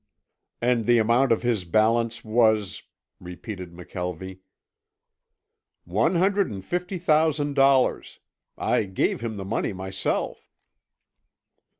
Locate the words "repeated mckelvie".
3.19-4.39